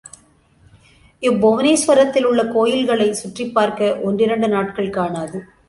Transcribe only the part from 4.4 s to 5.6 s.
நாட்கள் காணாது.